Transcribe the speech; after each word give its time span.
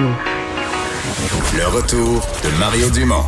Radio. 0.00 0.08
Le 1.56 1.66
retour 1.66 2.26
de 2.42 2.58
Mario 2.58 2.88
Dumont. 2.90 3.24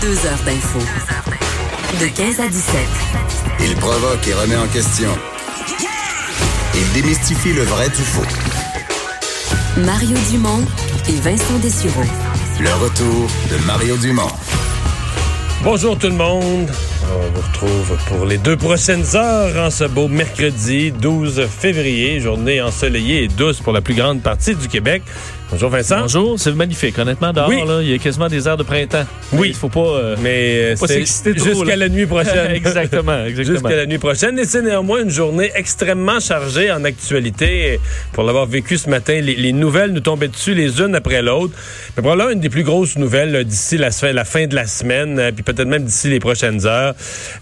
Deux 0.00 0.16
heures 0.26 0.42
d'info. 0.44 0.80
De 2.00 2.06
15 2.06 2.40
à 2.40 2.48
17. 2.48 2.74
Il 3.60 3.76
provoque 3.76 4.26
et 4.26 4.34
remet 4.34 4.56
en 4.56 4.66
question. 4.66 5.10
Il 6.74 6.92
démystifie 6.92 7.52
le 7.52 7.62
vrai 7.62 7.88
du 7.88 8.02
faux. 8.02 8.26
Mario 9.76 10.16
Dumont 10.30 10.64
et 11.08 11.20
Vincent 11.20 11.58
Dessureau. 11.62 12.04
Le 12.60 12.74
retour 12.74 13.28
de 13.50 13.66
Mario 13.66 13.96
Dumont. 13.96 14.30
Bonjour 15.62 15.96
tout 15.96 16.08
le 16.08 16.14
monde. 16.14 16.70
On 17.12 17.30
vous 17.30 17.40
retrouve 17.40 17.98
pour 18.08 18.26
les 18.26 18.38
deux 18.38 18.56
prochaines 18.56 19.04
heures 19.14 19.66
en 19.66 19.70
ce 19.70 19.84
beau 19.84 20.08
mercredi 20.08 20.90
12 20.90 21.46
février, 21.46 22.18
journée 22.20 22.60
ensoleillée 22.60 23.24
et 23.24 23.28
douce 23.28 23.60
pour 23.60 23.72
la 23.72 23.80
plus 23.80 23.94
grande 23.94 24.20
partie 24.20 24.54
du 24.54 24.68
Québec. 24.68 25.02
Bonjour 25.54 25.70
Vincent. 25.70 26.00
Bonjour, 26.00 26.36
c'est 26.40 26.52
magnifique. 26.52 26.98
Honnêtement, 26.98 27.32
dehors, 27.32 27.48
Oui. 27.48 27.60
là, 27.64 27.78
il 27.80 27.88
y 27.88 27.94
a 27.94 27.98
quasiment 27.98 28.26
des 28.26 28.48
airs 28.48 28.56
de 28.56 28.64
printemps. 28.64 29.04
Oui. 29.32 29.50
Il 29.50 29.54
faut 29.54 29.68
pas. 29.68 29.86
euh, 29.86 30.16
Mais 30.20 30.72
euh, 30.72 30.76
Faut 30.76 30.86
pas 30.88 30.94
s'exciter 30.94 31.32
trop, 31.32 31.46
jusqu'à 31.46 31.76
la 31.76 31.88
nuit 31.88 32.06
prochaine. 32.06 32.50
exactement, 32.54 33.24
exactement. 33.26 33.58
Jusqu'à 33.60 33.76
la 33.76 33.86
nuit 33.86 33.98
prochaine. 33.98 34.36
Et 34.40 34.46
c'est 34.46 34.62
néanmoins 34.62 35.04
une 35.04 35.10
journée 35.10 35.52
extrêmement 35.54 36.18
chargée 36.18 36.72
en 36.72 36.82
actualité. 36.82 37.78
Pour 38.12 38.24
l'avoir 38.24 38.46
vécu 38.46 38.78
ce 38.78 38.90
matin, 38.90 39.20
les, 39.20 39.36
les 39.36 39.52
nouvelles 39.52 39.92
nous 39.92 40.00
tombaient 40.00 40.26
dessus 40.26 40.54
les 40.54 40.80
unes 40.80 40.96
après 40.96 41.22
l'autre. 41.22 41.54
Mais 41.96 42.02
probablement 42.02 42.30
une 42.30 42.40
des 42.40 42.50
plus 42.50 42.64
grosses 42.64 42.98
nouvelles 42.98 43.44
d'ici 43.44 43.76
la, 43.78 43.92
fin- 43.92 44.12
la 44.12 44.24
fin 44.24 44.48
de 44.48 44.56
la 44.56 44.66
semaine, 44.66 45.20
euh, 45.20 45.30
puis 45.30 45.44
peut-être 45.44 45.68
même 45.68 45.84
d'ici 45.84 46.08
les 46.08 46.18
prochaines 46.18 46.66
heures. 46.66 46.94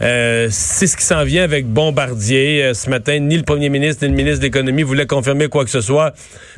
Euh, 0.02 0.48
c'est 0.50 0.86
ce 0.86 0.98
qui 0.98 1.04
s'en 1.04 1.24
vient 1.24 1.44
avec 1.44 1.66
Bombardier. 1.66 2.72
Ce 2.74 2.90
matin, 2.90 3.18
ni 3.20 3.38
le 3.38 3.42
premier 3.44 3.70
ministre 3.70 4.04
ni 4.04 4.10
le 4.10 4.16
ministre 4.18 4.40
de 4.40 4.44
l'Économie 4.44 4.82
voulaient 4.82 5.06
confirmer 5.06 5.48
quoi 5.48 5.64
que 5.64 5.70
ce 5.70 5.80
soit, 5.80 6.12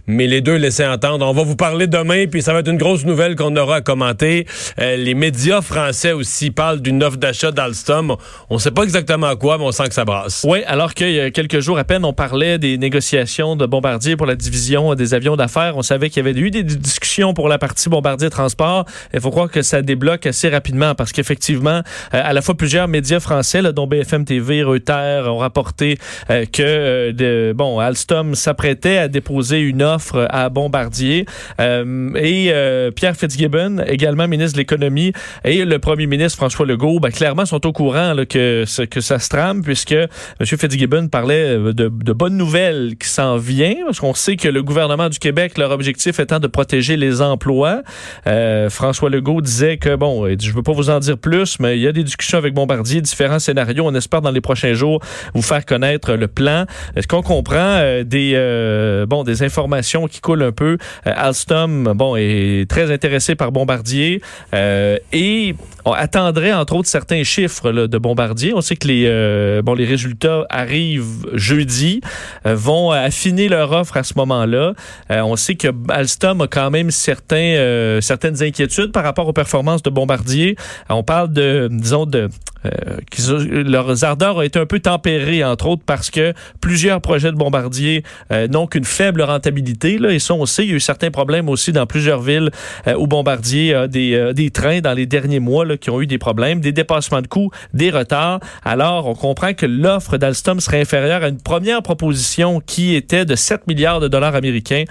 mais 0.08 0.26
les 0.26 0.40
deux 0.40 0.56
laissaient 0.56 0.86
entendre. 0.88 1.24
On 1.24 1.32
va 1.32 1.43
vous 1.44 1.56
parler 1.56 1.86
demain, 1.86 2.26
puis 2.26 2.42
ça 2.42 2.52
va 2.52 2.60
être 2.60 2.70
une 2.70 2.78
grosse 2.78 3.04
nouvelle 3.04 3.36
qu'on 3.36 3.54
aura 3.56 3.76
à 3.76 3.80
commenter. 3.80 4.46
Euh, 4.80 4.96
les 4.96 5.14
médias 5.14 5.60
français 5.60 6.12
aussi 6.12 6.50
parlent 6.50 6.80
d'une 6.80 7.02
offre 7.02 7.16
d'achat 7.16 7.50
d'Alstom. 7.52 8.16
On 8.50 8.54
ne 8.54 8.58
sait 8.58 8.70
pas 8.70 8.82
exactement 8.82 9.28
à 9.28 9.36
quoi, 9.36 9.58
mais 9.58 9.64
on 9.64 9.72
sent 9.72 9.88
que 9.88 9.94
ça 9.94 10.04
brasse. 10.04 10.44
Oui, 10.48 10.62
alors 10.66 10.94
qu'il 10.94 11.10
y 11.10 11.20
a 11.20 11.30
quelques 11.30 11.60
jours 11.60 11.78
à 11.78 11.84
peine, 11.84 12.04
on 12.04 12.12
parlait 12.12 12.58
des 12.58 12.78
négociations 12.78 13.56
de 13.56 13.66
Bombardier 13.66 14.16
pour 14.16 14.26
la 14.26 14.34
division 14.34 14.94
des 14.94 15.14
avions 15.14 15.36
d'affaires. 15.36 15.76
On 15.76 15.82
savait 15.82 16.08
qu'il 16.08 16.24
y 16.24 16.28
avait 16.28 16.38
eu 16.38 16.50
des 16.50 16.62
discussions 16.62 17.34
pour 17.34 17.48
la 17.48 17.58
partie 17.58 17.88
Bombardier 17.88 18.30
Transport. 18.30 18.84
Il 19.12 19.20
faut 19.20 19.30
croire 19.30 19.50
que 19.50 19.62
ça 19.62 19.82
débloque 19.82 20.26
assez 20.26 20.48
rapidement 20.48 20.94
parce 20.94 21.12
qu'effectivement, 21.12 21.82
euh, 22.14 22.22
à 22.24 22.32
la 22.32 22.42
fois 22.42 22.56
plusieurs 22.56 22.88
médias 22.88 23.20
français, 23.20 23.62
dont 23.72 23.86
BFM 23.86 24.24
TV, 24.24 24.62
Reuters, 24.62 25.32
ont 25.32 25.38
rapporté 25.38 25.98
euh, 26.30 26.44
que 26.50 27.52
bon, 27.52 27.78
Alstom 27.78 28.34
s'apprêtait 28.34 28.98
à 28.98 29.08
déposer 29.08 29.60
une 29.60 29.82
offre 29.82 30.26
à 30.30 30.48
Bombardier. 30.48 31.23
Euh, 31.60 32.14
et 32.14 32.48
euh, 32.50 32.90
Pierre 32.90 33.16
Fitzgibbon, 33.16 33.82
également 33.86 34.28
ministre 34.28 34.54
de 34.54 34.58
l'Économie, 34.58 35.12
et 35.44 35.64
le 35.64 35.78
premier 35.78 36.06
ministre 36.06 36.36
François 36.36 36.66
Legault, 36.66 37.00
ben, 37.00 37.10
clairement 37.10 37.46
sont 37.46 37.64
au 37.66 37.72
courant 37.72 38.14
là, 38.14 38.26
que, 38.26 38.64
ça 38.66 39.18
se 39.18 39.28
trame, 39.28 39.62
puisque 39.62 39.92
M. 39.92 40.08
Fitzgibbon 40.40 41.08
parlait 41.08 41.56
euh, 41.56 41.72
de, 41.72 42.12
bonnes 42.12 42.36
nouvelles 42.36 42.94
qui 42.98 43.08
s'en 43.08 43.36
viennent, 43.36 43.84
parce 43.86 44.00
qu'on 44.00 44.14
sait 44.14 44.36
que 44.36 44.48
le 44.48 44.62
gouvernement 44.62 45.08
du 45.08 45.18
Québec, 45.18 45.58
leur 45.58 45.70
objectif 45.70 46.20
étant 46.20 46.38
de 46.38 46.46
protéger 46.46 46.96
les 46.96 47.20
emplois. 47.20 47.82
Euh, 48.26 48.70
François 48.70 49.10
Legault 49.10 49.40
disait 49.40 49.78
que, 49.78 49.96
bon, 49.96 50.26
je 50.38 50.52
veux 50.52 50.62
pas 50.62 50.72
vous 50.72 50.90
en 50.90 51.00
dire 51.00 51.18
plus, 51.18 51.58
mais 51.60 51.76
il 51.76 51.82
y 51.82 51.88
a 51.88 51.92
des 51.92 52.04
discussions 52.04 52.38
avec 52.38 52.54
Bombardier, 52.54 53.00
différents 53.00 53.38
scénarios. 53.38 53.84
On 53.86 53.94
espère 53.94 54.22
dans 54.22 54.30
les 54.30 54.40
prochains 54.40 54.74
jours 54.74 55.00
vous 55.34 55.42
faire 55.42 55.64
connaître 55.66 56.14
le 56.14 56.28
plan. 56.28 56.66
Est-ce 56.96 57.08
qu'on 57.08 57.22
comprend 57.22 57.80
des, 58.04 58.32
euh, 58.34 59.06
bon, 59.06 59.24
des 59.24 59.42
informations 59.42 60.06
qui 60.06 60.20
coulent 60.20 60.42
un 60.42 60.52
peu? 60.52 60.78
Euh, 61.14 61.28
Alstom, 61.28 61.92
bon, 61.94 62.16
est 62.16 62.68
très 62.68 62.92
intéressé 62.92 63.34
par 63.34 63.52
Bombardier 63.52 64.20
euh, 64.54 64.98
et 65.12 65.54
on 65.84 65.92
attendrait 65.92 66.52
entre 66.52 66.76
autres 66.76 66.88
certains 66.88 67.24
chiffres 67.24 67.70
là, 67.70 67.86
de 67.86 67.98
Bombardier. 67.98 68.52
On 68.54 68.60
sait 68.60 68.76
que 68.76 68.88
les, 68.88 69.04
euh, 69.06 69.62
bon, 69.62 69.74
les 69.74 69.84
résultats 69.84 70.46
arrivent 70.50 71.26
jeudi, 71.32 72.00
vont 72.44 72.90
affiner 72.90 73.48
leur 73.48 73.72
offre 73.72 73.96
à 73.96 74.02
ce 74.02 74.14
moment-là. 74.16 74.74
On 75.10 75.36
sait 75.36 75.54
que 75.54 75.68
Alstom 75.88 76.42
a 76.42 76.46
quand 76.46 76.70
même 76.70 76.90
certains, 76.90 77.98
certaines 78.00 78.42
inquiétudes 78.42 78.92
par 78.92 79.04
rapport 79.04 79.28
aux 79.28 79.32
performances 79.32 79.82
de 79.82 79.90
Bombardier. 79.90 80.56
On 80.88 81.02
parle 81.02 81.32
de, 81.32 81.68
disons, 81.70 82.06
de 82.06 82.28
euh, 82.66 82.98
ont- 83.30 83.70
leurs 83.70 84.04
ardeurs 84.04 84.36
ont 84.36 84.42
été 84.42 84.58
un 84.58 84.66
peu 84.66 84.80
tempérées, 84.80 85.44
entre 85.44 85.66
autres 85.66 85.82
parce 85.84 86.10
que 86.10 86.32
plusieurs 86.60 87.00
projets 87.00 87.30
de 87.30 87.36
Bombardier 87.36 88.02
euh, 88.32 88.48
n'ont 88.48 88.66
qu'une 88.66 88.84
faible 88.84 89.22
rentabilité. 89.22 89.98
Là, 89.98 90.10
et 90.10 90.18
ça, 90.18 90.34
on 90.34 90.46
sait, 90.46 90.64
il 90.64 90.70
y 90.70 90.72
a 90.72 90.76
eu 90.76 90.80
certains 90.80 91.10
problèmes 91.10 91.48
aussi 91.48 91.72
dans 91.72 91.86
plusieurs 91.86 92.20
villes 92.20 92.50
euh, 92.86 92.94
où 92.94 93.06
Bombardier 93.06 93.74
a 93.74 93.88
des, 93.88 94.32
des 94.34 94.50
trains 94.50 94.80
dans 94.80 94.92
les 94.94 95.06
derniers 95.06 95.40
mois 95.40 95.64
là, 95.64 95.76
qui 95.76 95.90
ont 95.90 96.00
eu 96.00 96.06
des 96.06 96.18
problèmes, 96.18 96.60
des 96.60 96.72
dépassements 96.72 97.22
de 97.22 97.26
coûts, 97.26 97.50
des 97.72 97.90
retards. 97.90 98.40
Alors, 98.64 99.06
on 99.06 99.14
comprend 99.14 99.52
que 99.54 99.66
l'offre 99.66 100.16
d'Alstom 100.16 100.60
serait 100.60 100.80
inférieure 100.80 101.22
à 101.22 101.28
une 101.28 101.40
première 101.40 101.82
proposition 101.82 102.60
qui 102.60 102.94
était 102.94 103.24
de 103.24 103.34
7 103.34 103.66
milliards 103.66 104.00
de 104.00 104.08
dollars 104.08 104.34
américains 104.34 104.84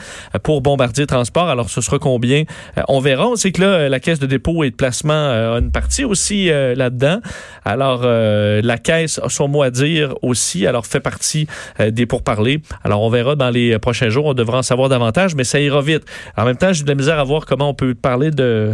pour 0.43 0.61
Bombardier 0.61 1.05
Transport. 1.07 1.49
Alors, 1.49 1.69
ce 1.69 1.81
sera 1.81 1.99
combien? 1.99 2.43
On 2.87 2.99
verra. 2.99 3.27
On 3.27 3.35
sait 3.35 3.51
que 3.51 3.61
là, 3.61 3.89
la 3.89 3.99
Caisse 3.99 4.19
de 4.19 4.25
dépôt 4.27 4.63
et 4.63 4.69
de 4.69 4.75
placement 4.75 5.13
a 5.13 5.57
une 5.59 5.71
partie 5.71 6.03
aussi 6.05 6.49
euh, 6.49 6.75
là-dedans. 6.75 7.19
Alors, 7.65 8.01
euh, 8.03 8.61
la 8.63 8.77
Caisse 8.77 9.19
a 9.23 9.29
son 9.29 9.47
mot 9.47 9.63
à 9.63 9.69
dire 9.71 10.15
aussi, 10.21 10.67
alors 10.67 10.85
fait 10.85 10.99
partie 10.99 11.47
euh, 11.79 11.91
des 11.91 12.05
pourparlers. 12.05 12.61
Alors, 12.83 13.01
on 13.01 13.09
verra 13.09 13.35
dans 13.35 13.49
les 13.49 13.77
prochains 13.79 14.09
jours, 14.09 14.25
on 14.25 14.33
devra 14.33 14.59
en 14.59 14.63
savoir 14.63 14.89
davantage, 14.89 15.35
mais 15.35 15.43
ça 15.43 15.59
ira 15.59 15.81
vite. 15.81 16.03
En 16.37 16.45
même 16.45 16.57
temps, 16.57 16.73
j'ai 16.73 16.83
de 16.83 16.89
la 16.89 16.95
misère 16.95 17.19
à 17.19 17.23
voir 17.23 17.45
comment 17.45 17.69
on 17.69 17.73
peut 17.73 17.95
parler 17.95 18.31
de 18.31 18.73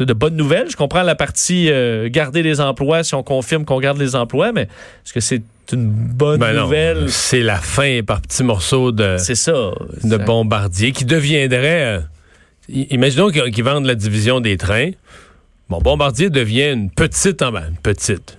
de 0.00 0.12
bonnes 0.12 0.34
nouvelles. 0.34 0.68
Je 0.68 0.76
comprends 0.76 1.04
la 1.04 1.14
partie 1.14 1.70
euh, 1.70 2.08
garder 2.10 2.42
les 2.42 2.60
emplois, 2.60 3.04
si 3.04 3.14
on 3.14 3.22
confirme 3.22 3.64
qu'on 3.64 3.78
garde 3.78 3.96
les 3.98 4.16
emplois, 4.16 4.50
mais 4.50 4.62
est-ce 4.62 5.12
que 5.12 5.20
c'est 5.20 5.42
une 5.72 5.86
bonne 5.88 6.40
Ben 6.40 6.52
nouvelle? 6.56 7.08
c'est 7.10 7.42
la 7.42 7.58
fin 7.58 8.00
par 8.04 8.20
petits 8.20 8.42
morceaux 8.42 8.90
de, 8.90 9.14
C'est 9.18 9.36
ça. 9.36 9.70
de 10.02 10.16
Bombardier 10.16 10.90
qui 10.90 11.04
deviendrait... 11.04 11.98
euh, 11.98 12.00
imaginons 12.68 13.30
qu'ils 13.30 13.62
vendent 13.62 13.86
la 13.86 13.94
division 13.94 14.40
des 14.40 14.56
trains. 14.56 14.90
Bon, 15.68 15.78
Bombardier 15.78 16.30
devient 16.30 16.72
une 16.72 16.90
petite, 16.90 17.42
en- 17.42 17.52
ben, 17.52 17.64
une 17.70 17.76
petite, 17.78 18.38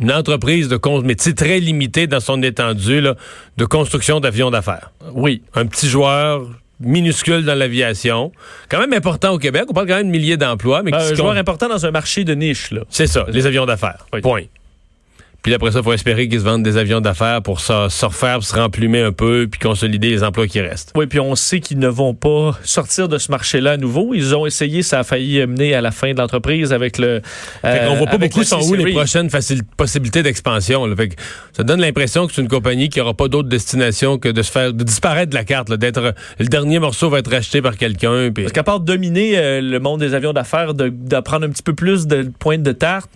une 0.00 0.12
entreprise 0.12 0.68
de 0.68 0.76
mais 0.76 1.34
très 1.34 1.60
limitée 1.60 2.06
dans 2.06 2.20
son 2.20 2.42
étendue 2.42 3.00
là, 3.00 3.14
de 3.56 3.64
construction 3.64 4.20
d'avions 4.20 4.50
d'affaires. 4.50 4.90
Oui. 5.12 5.42
Un 5.54 5.66
petit 5.66 5.88
joueur 5.88 6.42
minuscule 6.80 7.44
dans 7.44 7.54
l'aviation, 7.54 8.32
quand 8.68 8.78
même 8.80 8.92
important 8.92 9.30
au 9.32 9.38
Québec. 9.38 9.64
On 9.68 9.72
parle 9.72 9.86
quand 9.86 9.96
même 9.96 10.06
de 10.08 10.12
milliers 10.12 10.36
d'emplois, 10.36 10.82
mais 10.82 10.90
qui 10.90 10.98
Un 10.98 11.14
joueur 11.14 11.36
important 11.36 11.68
dans 11.68 11.86
un 11.86 11.90
marché 11.90 12.24
de 12.24 12.34
niche, 12.34 12.70
là. 12.70 12.82
c'est 12.90 13.06
ça, 13.06 13.24
les 13.28 13.46
avions 13.46 13.64
d'affaires. 13.64 14.06
Oui. 14.12 14.20
Point. 14.20 14.42
Puis 15.46 15.54
après 15.54 15.70
ça, 15.70 15.78
il 15.78 15.84
faut 15.84 15.92
espérer 15.92 16.26
qu'ils 16.28 16.40
se 16.40 16.44
vendent 16.44 16.64
des 16.64 16.76
avions 16.76 17.00
d'affaires 17.00 17.40
pour 17.40 17.60
se 17.60 18.04
refaire, 18.04 18.42
se 18.42 18.52
remplumer 18.52 19.00
un 19.00 19.12
peu, 19.12 19.46
puis 19.48 19.60
consolider 19.60 20.08
les 20.10 20.24
emplois 20.24 20.48
qui 20.48 20.60
restent. 20.60 20.92
Oui, 20.96 21.06
puis 21.06 21.20
on 21.20 21.36
sait 21.36 21.60
qu'ils 21.60 21.78
ne 21.78 21.86
vont 21.86 22.14
pas 22.14 22.58
sortir 22.64 23.08
de 23.08 23.16
ce 23.16 23.30
marché-là 23.30 23.70
à 23.72 23.76
nouveau. 23.76 24.12
Ils 24.12 24.34
ont 24.34 24.44
essayé, 24.44 24.82
ça 24.82 24.98
a 24.98 25.04
failli 25.04 25.38
mener 25.46 25.72
à 25.76 25.80
la 25.80 25.92
fin 25.92 26.12
de 26.12 26.18
l'entreprise 26.18 26.72
avec 26.72 26.98
le. 26.98 27.22
Euh, 27.64 27.88
voit 27.96 28.08
pas 28.08 28.18
beaucoup 28.18 28.42
sont 28.42 28.60
où 28.60 28.74
les 28.74 28.92
prochaines 28.92 29.28
possibilités 29.76 30.24
d'expansion. 30.24 30.84
là. 30.84 30.96
Fait 30.96 31.10
que 31.10 31.14
ça 31.52 31.62
donne 31.62 31.80
l'impression 31.80 32.26
que 32.26 32.32
c'est 32.32 32.42
une 32.42 32.48
compagnie 32.48 32.88
qui 32.88 33.00
aura 33.00 33.14
pas 33.14 33.28
d'autre 33.28 33.48
destination 33.48 34.18
que 34.18 34.28
de 34.28 34.42
se 34.42 34.50
faire 34.50 34.72
de 34.72 34.82
disparaître 34.82 35.30
de 35.30 35.36
la 35.36 35.44
carte, 35.44 35.72
d'être 35.72 36.12
le 36.40 36.46
dernier 36.46 36.80
morceau 36.80 37.08
va 37.08 37.20
être 37.20 37.30
racheté 37.30 37.62
par 37.62 37.76
quelqu'un. 37.76 38.32
puis- 38.34 38.42
Parce 38.42 38.52
qu'à 38.52 38.64
part 38.64 38.80
de 38.80 38.84
dominer 38.84 39.38
euh, 39.38 39.60
le 39.60 39.78
monde 39.78 40.00
des 40.00 40.12
avions 40.14 40.32
d'affaires, 40.32 40.74
de, 40.74 40.88
de 40.88 41.20
prendre 41.20 41.46
un 41.46 41.50
petit 41.50 41.62
peu 41.62 41.72
plus 41.72 42.08
de 42.08 42.32
pointe 42.40 42.64
de 42.64 42.72
tarte. 42.72 43.08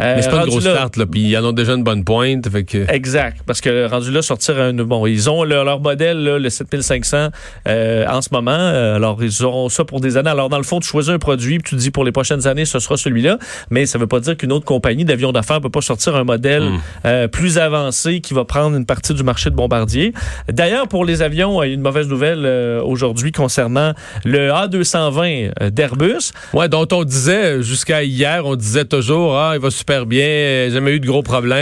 euh, 0.00 0.14
Mais 0.14 0.22
c'est 0.22 0.30
pas 0.30 0.44
une 0.44 0.48
grosse 0.50 0.64
là- 0.64 0.74
tarte, 0.74 0.96
là, 0.96 1.06
puis 1.06 1.22
ils 1.22 1.36
en 1.36 1.44
ont 1.44 1.52
déjà 1.52 1.71
une 1.74 1.84
bonne 1.84 2.04
pointe. 2.04 2.48
Fait 2.48 2.64
que... 2.64 2.90
Exact. 2.92 3.38
Parce 3.46 3.60
que 3.60 3.86
rendu 3.88 4.10
là, 4.10 4.22
sortir 4.22 4.58
un. 4.60 4.72
Bon, 4.74 5.06
ils 5.06 5.28
ont 5.30 5.44
le- 5.44 5.62
leur 5.64 5.80
modèle, 5.80 6.22
là, 6.22 6.38
le 6.38 6.50
7500, 6.50 7.28
euh, 7.68 8.06
en 8.08 8.22
ce 8.22 8.28
moment. 8.32 8.50
Euh, 8.52 8.96
alors, 8.96 9.22
ils 9.22 9.44
auront 9.44 9.68
ça 9.68 9.84
pour 9.84 10.00
des 10.00 10.16
années. 10.16 10.30
Alors, 10.30 10.48
dans 10.48 10.56
le 10.58 10.62
fond, 10.64 10.80
tu 10.80 10.88
choisis 10.88 11.10
un 11.12 11.18
produit, 11.18 11.58
puis 11.58 11.70
tu 11.70 11.76
dis 11.76 11.90
pour 11.90 12.04
les 12.04 12.12
prochaines 12.12 12.46
années, 12.46 12.64
ce 12.64 12.78
sera 12.78 12.96
celui-là. 12.96 13.38
Mais 13.70 13.86
ça 13.86 13.98
veut 13.98 14.06
pas 14.06 14.20
dire 14.20 14.36
qu'une 14.36 14.52
autre 14.52 14.64
compagnie 14.64 15.04
d'avions 15.04 15.32
d'affaires 15.32 15.60
peut 15.60 15.70
pas 15.70 15.80
sortir 15.80 16.16
un 16.16 16.24
modèle 16.24 16.62
Hmm. 16.62 16.78
euh, 17.06 17.28
plus 17.28 17.58
avancé 17.58 18.20
qui 18.20 18.34
va 18.34 18.44
prendre 18.44 18.76
une 18.76 18.86
partie 18.86 19.14
du 19.14 19.22
marché 19.22 19.50
de 19.50 19.54
Bombardier. 19.54 20.12
D'ailleurs, 20.48 20.88
pour 20.88 21.04
les 21.04 21.22
avions, 21.22 21.62
il 21.62 21.68
y 21.68 21.70
a 21.70 21.74
une 21.74 21.80
mauvaise 21.80 22.08
nouvelle 22.08 22.42
euh, 22.44 22.82
aujourd'hui 22.82 23.32
concernant 23.32 23.92
le 24.24 24.50
A220 24.50 25.50
euh, 25.60 25.70
d'Airbus. 25.70 26.32
Ouais, 26.52 26.68
dont 26.68 26.86
on 26.92 27.04
disait, 27.04 27.62
jusqu'à 27.62 28.02
hier, 28.02 28.44
on 28.46 28.56
disait 28.56 28.84
toujours, 28.84 29.36
ah, 29.36 29.52
il 29.54 29.60
va 29.60 29.70
super 29.70 30.06
bien, 30.06 30.68
jamais 30.70 30.92
eu 30.92 31.00
de 31.00 31.06
gros 31.06 31.22
problèmes. 31.22 31.61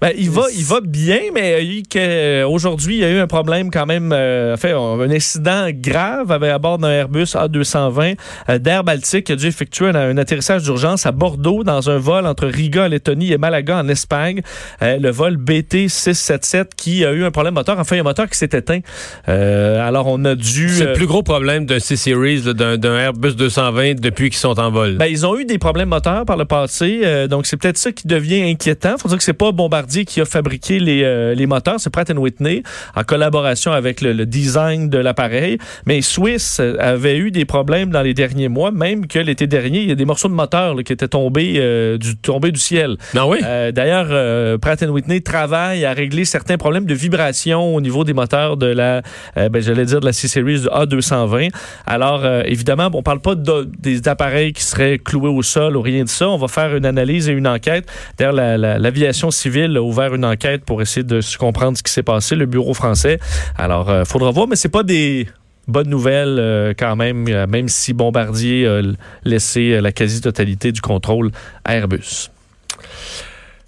Ben, 0.00 0.12
il 0.16 0.30
va, 0.30 0.42
il 0.56 0.64
va 0.64 0.80
bien, 0.80 1.18
mais 1.34 1.62
il 1.62 1.68
y 1.68 1.76
a 1.76 1.78
eu 1.78 1.82
que- 1.82 1.98
euh, 1.98 2.46
aujourd'hui, 2.48 2.96
il 2.96 3.00
y 3.00 3.04
a 3.04 3.10
eu 3.10 3.18
un 3.18 3.26
problème 3.26 3.70
quand 3.70 3.86
même, 3.86 4.12
euh, 4.12 4.56
fait, 4.56 4.72
un 4.72 5.10
incident 5.10 5.68
grave 5.72 6.30
avec- 6.32 6.50
à 6.50 6.58
bord 6.58 6.78
d'un 6.78 6.90
Airbus 6.90 7.34
A220 7.34 8.16
euh, 8.48 8.58
d'Air 8.58 8.84
Baltique 8.84 9.24
qui 9.26 9.32
a 9.32 9.36
dû 9.36 9.46
effectuer 9.46 9.88
un, 9.88 9.94
un 9.94 10.16
atterrissage 10.18 10.62
d'urgence 10.62 11.06
à 11.06 11.12
Bordeaux 11.12 11.64
dans 11.64 11.90
un 11.90 11.98
vol 11.98 12.26
entre 12.26 12.46
Riga 12.46 12.84
en 12.84 12.88
Lettonie 12.88 13.32
et 13.32 13.38
Malaga 13.38 13.78
en 13.78 13.88
Espagne. 13.88 14.40
Euh, 14.82 14.98
le 14.98 15.10
vol 15.10 15.36
BT677 15.36 16.70
qui 16.76 17.04
a 17.04 17.12
eu 17.12 17.24
un 17.24 17.30
problème 17.30 17.54
moteur. 17.54 17.78
Enfin, 17.78 17.96
il 17.96 17.98
y 17.98 18.00
a 18.00 18.02
un 18.02 18.04
moteur 18.04 18.28
qui 18.28 18.38
s'est 18.38 18.50
éteint. 18.52 18.80
Euh, 19.28 19.86
alors, 19.86 20.06
on 20.06 20.24
a 20.24 20.34
dû... 20.34 20.68
C'est 20.70 20.84
euh, 20.84 20.86
le 20.88 20.92
plus 20.94 21.06
gros 21.06 21.22
problème 21.22 21.66
d'un 21.66 21.78
C-Series, 21.78 22.42
d'un 22.54 22.98
Airbus 22.98 23.34
220 23.34 24.00
depuis 24.00 24.30
qu'ils 24.30 24.38
sont 24.38 24.58
en 24.58 24.70
vol. 24.70 24.96
Ben, 24.96 25.06
ils 25.06 25.26
ont 25.26 25.38
eu 25.38 25.44
des 25.44 25.58
problèmes 25.58 25.88
moteurs 25.90 26.24
par 26.24 26.36
le 26.36 26.44
passé, 26.44 27.00
euh, 27.04 27.26
donc 27.28 27.46
c'est 27.46 27.56
peut-être 27.56 27.78
ça 27.78 27.92
qui 27.92 28.06
devient 28.06 28.42
inquiétant. 28.42 28.96
Faut 28.98 29.08
dire 29.08 29.19
que 29.20 29.24
c'est 29.24 29.32
pas 29.34 29.52
Bombardier 29.52 30.04
qui 30.04 30.20
a 30.20 30.24
fabriqué 30.24 30.78
les, 30.80 31.02
euh, 31.04 31.34
les 31.34 31.46
moteurs, 31.46 31.78
c'est 31.78 31.90
Pratt 31.90 32.10
Whitney 32.10 32.62
en 32.96 33.02
collaboration 33.04 33.72
avec 33.72 34.00
le, 34.00 34.12
le 34.12 34.26
design 34.26 34.88
de 34.88 34.98
l'appareil. 34.98 35.58
Mais 35.86 36.00
Swiss 36.02 36.58
euh, 36.60 36.76
avait 36.80 37.16
eu 37.18 37.30
des 37.30 37.44
problèmes 37.44 37.90
dans 37.90 38.02
les 38.02 38.14
derniers 38.14 38.48
mois, 38.48 38.70
même 38.70 39.06
que 39.06 39.18
l'été 39.18 39.46
dernier, 39.46 39.80
il 39.82 39.88
y 39.88 39.92
a 39.92 39.94
des 39.94 40.04
morceaux 40.04 40.28
de 40.28 40.34
moteurs 40.34 40.74
là, 40.74 40.82
qui 40.82 40.92
étaient 40.92 41.08
tombés 41.08 41.54
euh, 41.58 41.98
du 41.98 42.16
tombés 42.16 42.50
du 42.52 42.58
ciel. 42.60 42.96
non, 43.14 43.28
oui? 43.28 43.38
Euh, 43.44 43.70
D'ailleurs, 43.72 44.58
Pratt 44.60 44.80
Whitney 44.82 45.20
travaille 45.20 45.84
à 45.84 45.92
régler 45.92 46.24
certains 46.24 46.56
problèmes 46.56 46.86
de 46.86 46.94
vibration 46.94 47.74
au 47.74 47.80
niveau 47.80 48.04
des 48.04 48.12
moteurs 48.14 48.56
de 48.56 48.66
la, 48.66 49.02
ben, 49.36 49.60
j'allais 49.60 49.84
dire 49.84 50.00
de 50.00 50.06
la 50.06 50.12
C-Series 50.12 50.62
de 50.62 50.68
A220. 50.68 51.50
Alors, 51.86 52.24
évidemment, 52.44 52.90
on 52.94 53.02
parle 53.02 53.20
pas 53.20 53.34
de- 53.34 53.68
des 53.78 54.08
appareils 54.08 54.52
qui 54.52 54.62
seraient 54.62 54.98
cloués 54.98 55.28
au 55.28 55.42
sol 55.42 55.76
ou 55.76 55.82
rien 55.82 56.04
de 56.04 56.08
ça. 56.08 56.28
On 56.28 56.36
va 56.36 56.48
faire 56.48 56.74
une 56.76 56.86
analyse 56.86 57.28
et 57.28 57.32
une 57.32 57.46
enquête. 57.46 57.86
D'ailleurs, 58.18 58.32
la- 58.34 58.56
la- 58.58 58.78
l'aviation 59.10 59.32
civile 59.32 59.76
a 59.76 59.82
ouvert 59.82 60.14
une 60.14 60.24
enquête 60.24 60.64
pour 60.64 60.80
essayer 60.82 61.02
de 61.02 61.20
comprendre 61.36 61.76
ce 61.76 61.82
qui 61.82 61.92
s'est 61.92 62.04
passé, 62.04 62.36
le 62.36 62.46
bureau 62.46 62.74
français. 62.74 63.18
Alors, 63.58 63.90
euh, 63.90 64.04
faudra 64.04 64.30
voir, 64.30 64.46
mais 64.46 64.54
c'est 64.54 64.68
pas 64.68 64.84
des 64.84 65.26
bonnes 65.66 65.88
nouvelles 65.88 66.38
euh, 66.38 66.74
quand 66.78 66.94
même, 66.94 67.26
euh, 67.28 67.48
même 67.48 67.66
si 67.68 67.92
Bombardier 67.92 68.68
a 68.68 68.82
laissé 69.24 69.80
la 69.80 69.90
quasi-totalité 69.90 70.70
du 70.70 70.80
contrôle 70.80 71.32
à 71.64 71.74
Airbus. 71.74 72.30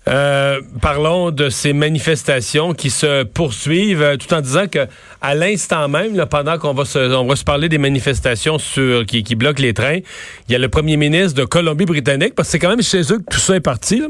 Euh, 0.08 0.60
parlons 0.80 1.30
de 1.30 1.48
ces 1.48 1.72
manifestations 1.72 2.74
qui 2.74 2.90
se 2.90 3.22
poursuivent, 3.22 4.02
euh, 4.02 4.16
tout 4.16 4.34
en 4.34 4.40
disant 4.40 4.66
que 4.66 4.80
à 5.20 5.36
l'instant 5.36 5.88
même, 5.88 6.16
là, 6.16 6.26
pendant 6.26 6.58
qu'on 6.58 6.74
va 6.74 6.84
se, 6.84 6.98
on 6.98 7.24
va 7.24 7.36
se 7.36 7.44
parler 7.44 7.68
des 7.68 7.78
manifestations 7.78 8.58
sur 8.58 9.06
qui, 9.06 9.22
qui 9.22 9.36
bloquent 9.36 9.62
les 9.62 9.74
trains, 9.74 10.00
il 10.48 10.52
y 10.52 10.56
a 10.56 10.58
le 10.58 10.68
premier 10.68 10.96
ministre 10.96 11.40
de 11.40 11.44
Colombie-Britannique, 11.44 12.34
parce 12.34 12.48
que 12.48 12.52
c'est 12.52 12.58
quand 12.58 12.70
même 12.70 12.82
chez 12.82 13.02
eux 13.12 13.18
que 13.18 13.30
tout 13.30 13.38
ça 13.38 13.54
est 13.54 13.60
parti. 13.60 14.00
là. 14.00 14.08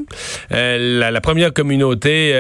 Euh, 0.53 0.99
la, 0.99 1.11
la 1.11 1.21
première 1.21 1.53
communauté 1.53 2.33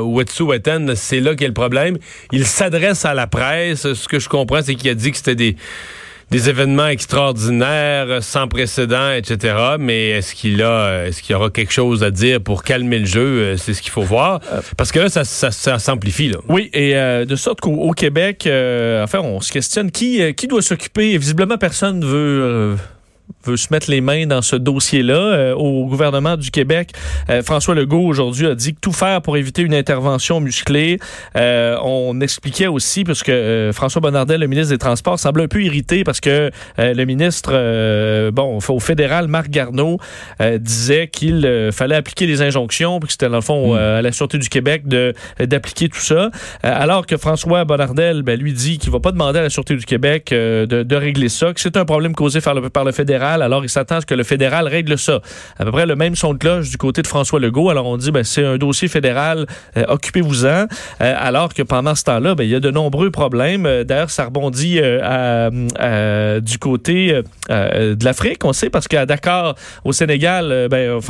Wet'suwet'en, 0.00 0.94
c'est 0.96 1.20
là 1.20 1.34
qu'est 1.34 1.46
le 1.46 1.52
problème. 1.52 1.98
Il 2.32 2.46
s'adresse 2.46 3.04
à 3.04 3.12
la 3.12 3.26
presse. 3.26 3.92
Ce 3.92 4.08
que 4.08 4.18
je 4.18 4.30
comprends, 4.30 4.62
c'est 4.62 4.76
qu'il 4.76 4.88
a 4.90 4.94
dit 4.94 5.10
que 5.10 5.18
c'était 5.18 5.34
des 5.34 5.56
des 6.30 6.48
événements 6.48 6.88
extraordinaires, 6.88 8.22
sans 8.22 8.48
précédent, 8.48 9.12
etc. 9.12 9.54
Mais 9.78 10.10
est-ce 10.10 10.34
qu'il 10.34 10.62
a, 10.62 11.06
est-ce 11.06 11.22
qu'il 11.22 11.32
y 11.32 11.36
aura 11.36 11.50
quelque 11.50 11.72
chose 11.72 12.02
à 12.02 12.10
dire 12.10 12.40
pour 12.40 12.62
calmer 12.62 12.98
le 13.00 13.06
jeu? 13.06 13.20
Euh, 13.20 13.56
C'est 13.56 13.74
ce 13.74 13.82
qu'il 13.82 13.92
faut 13.92 14.02
voir, 14.02 14.40
parce 14.76 14.90
que 14.92 15.00
là, 15.00 15.08
ça, 15.08 15.24
ça, 15.24 15.50
ça 15.50 15.78
s'amplifie 15.78 16.28
là. 16.28 16.38
Oui, 16.48 16.70
et 16.72 16.96
euh, 16.96 17.24
de 17.24 17.36
sorte 17.36 17.60
qu'au 17.60 17.72
au 17.72 17.92
Québec, 17.92 18.46
euh, 18.46 19.02
enfin, 19.04 19.20
on 19.20 19.40
se 19.40 19.52
questionne 19.52 19.90
qui, 19.90 20.22
euh, 20.22 20.32
qui 20.32 20.46
doit 20.48 20.62
s'occuper? 20.62 21.16
Visiblement, 21.18 21.58
personne 21.58 22.00
ne 22.00 22.06
veut. 22.06 22.42
euh, 22.42 22.74
veut 23.46 23.56
se 23.56 23.68
mettre 23.70 23.90
les 23.90 24.00
mains 24.00 24.26
dans 24.26 24.42
ce 24.42 24.56
dossier-là. 24.56 25.14
Euh, 25.14 25.54
au 25.54 25.86
gouvernement 25.86 26.36
du 26.36 26.50
Québec, 26.50 26.92
euh, 27.30 27.42
François 27.42 27.74
Legault 27.74 28.06
aujourd'hui 28.06 28.46
a 28.46 28.54
dit 28.54 28.74
que 28.74 28.80
tout 28.80 28.92
faire 28.92 29.22
pour 29.22 29.36
éviter 29.36 29.62
une 29.62 29.74
intervention 29.74 30.40
musclée. 30.40 30.98
Euh, 31.36 31.76
on 31.82 32.20
expliquait 32.20 32.66
aussi, 32.66 33.04
parce 33.04 33.22
que 33.22 33.32
euh, 33.32 33.72
François 33.72 34.00
Bonnardel, 34.00 34.40
le 34.40 34.46
ministre 34.46 34.72
des 34.72 34.78
Transports, 34.78 35.18
semble 35.18 35.42
un 35.42 35.48
peu 35.48 35.62
irrité 35.62 36.04
parce 36.04 36.20
que 36.20 36.50
euh, 36.78 36.94
le 36.94 37.04
ministre, 37.04 37.50
euh, 37.52 38.30
bon, 38.30 38.58
au 38.68 38.80
fédéral, 38.80 39.28
Marc 39.28 39.48
Garneau, 39.50 39.98
euh, 40.40 40.58
disait 40.58 41.08
qu'il 41.08 41.70
fallait 41.72 41.96
appliquer 41.96 42.26
les 42.26 42.42
injonctions, 42.42 43.00
puis 43.00 43.08
que 43.08 43.12
c'était 43.12 43.28
dans 43.28 43.36
le 43.36 43.42
fond 43.42 43.74
euh, 43.76 43.98
à 43.98 44.02
la 44.02 44.12
Sûreté 44.12 44.38
du 44.38 44.48
Québec 44.48 44.86
de 44.86 45.14
d'appliquer 45.40 45.88
tout 45.88 46.00
ça. 46.00 46.30
Alors 46.62 47.06
que 47.06 47.16
François 47.16 47.64
Bonnardel, 47.64 48.22
ben, 48.22 48.38
lui 48.38 48.52
dit 48.52 48.78
qu'il 48.78 48.90
va 48.90 49.00
pas 49.00 49.12
demander 49.12 49.38
à 49.38 49.42
la 49.42 49.50
Sûreté 49.50 49.76
du 49.76 49.84
Québec 49.84 50.32
euh, 50.32 50.66
de, 50.66 50.82
de 50.82 50.96
régler 50.96 51.28
ça, 51.28 51.52
que 51.52 51.60
c'est 51.60 51.76
un 51.76 51.84
problème 51.84 52.14
causé 52.14 52.40
par 52.40 52.54
le, 52.54 52.68
par 52.70 52.84
le 52.84 52.92
fédéral. 52.92 53.33
Alors 53.42 53.64
il 53.64 53.68
s'attend 53.68 53.96
à 53.96 54.00
ce 54.00 54.06
que 54.06 54.14
le 54.14 54.24
fédéral 54.24 54.68
règle 54.68 54.98
ça. 54.98 55.20
À 55.58 55.64
peu 55.64 55.72
près 55.72 55.86
le 55.86 55.96
même 55.96 56.14
son 56.14 56.34
de 56.34 56.38
cloche 56.38 56.70
du 56.70 56.76
côté 56.76 57.02
de 57.02 57.06
François 57.06 57.40
Legault. 57.40 57.70
Alors 57.70 57.86
on 57.86 57.96
dit 57.96 58.10
ben, 58.10 58.24
c'est 58.24 58.44
un 58.44 58.56
dossier 58.56 58.88
fédéral, 58.88 59.46
euh, 59.76 59.84
occupez-vous-en. 59.88 60.48
Euh, 60.48 60.66
alors 60.98 61.52
que 61.54 61.62
pendant 61.62 61.94
ce 61.94 62.04
temps-là, 62.04 62.34
ben, 62.34 62.44
il 62.44 62.50
y 62.50 62.54
a 62.54 62.60
de 62.60 62.70
nombreux 62.70 63.10
problèmes. 63.10 63.66
Euh, 63.66 63.84
D'ailleurs, 63.84 64.10
ça 64.10 64.26
rebondit 64.26 64.74
du 64.74 66.58
côté 66.58 67.20
de 67.48 68.04
l'Afrique, 68.04 68.44
on 68.44 68.52
sait, 68.52 68.70
parce 68.70 68.88
qu'à 68.88 69.06
Dakar, 69.06 69.54
au 69.84 69.92
Sénégal, 69.92 70.68
ben, 70.70 71.00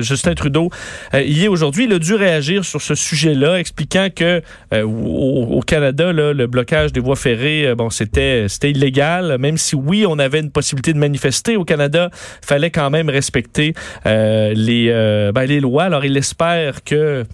Justin 0.00 0.34
Trudeau, 0.34 0.70
il 1.12 1.42
est 1.42 1.48
aujourd'hui, 1.48 1.84
il 1.84 1.92
a 1.92 1.98
dû 1.98 2.14
réagir 2.14 2.64
sur 2.64 2.80
ce 2.80 2.94
sujet-là, 2.94 3.58
expliquant 3.58 4.08
que 4.14 4.42
au, 4.72 5.60
Canada, 5.66 6.12
le 6.12 6.46
blocage 6.46 6.92
des 6.92 7.00
voies 7.00 7.16
ferrées, 7.16 7.74
bon, 7.74 7.90
c'était 7.90 8.46
illégal, 8.62 9.36
même 9.38 9.58
si 9.58 9.76
oui, 9.76 10.06
on 10.08 10.18
avait 10.18 10.40
une 10.40 10.50
possibilité 10.50 10.92
de 10.92 10.98
manifester 10.98 11.55
au 11.56 11.64
Canada, 11.64 12.10
fallait 12.12 12.70
quand 12.70 12.90
même 12.90 13.08
respecter 13.08 13.74
euh, 14.06 14.52
les 14.54 14.88
euh, 14.90 15.32
ben, 15.32 15.44
les 15.44 15.60
lois. 15.60 15.84
Alors, 15.84 16.04
il 16.04 16.16
espère 16.16 16.84
que 16.84 17.24